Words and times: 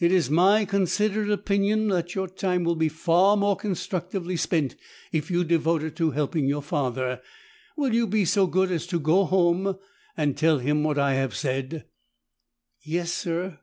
It 0.00 0.10
is 0.10 0.28
my 0.30 0.64
considered 0.64 1.30
opinion 1.30 1.86
that 1.90 2.12
your 2.16 2.26
time 2.26 2.64
will 2.64 2.74
be 2.74 2.88
far 2.88 3.36
more 3.36 3.54
constructively 3.54 4.36
spent 4.36 4.74
if 5.12 5.30
you 5.30 5.44
devote 5.44 5.84
it 5.84 5.94
to 5.94 6.10
helping 6.10 6.48
your 6.48 6.60
father. 6.60 7.20
Will 7.76 7.94
you 7.94 8.08
be 8.08 8.24
so 8.24 8.48
good 8.48 8.72
as 8.72 8.84
to 8.88 8.98
go 8.98 9.26
home 9.26 9.76
and 10.16 10.36
tell 10.36 10.58
him 10.58 10.82
what 10.82 10.98
I 10.98 11.14
have 11.14 11.36
said?" 11.36 11.84
"Yes, 12.80 13.12
sir." 13.12 13.60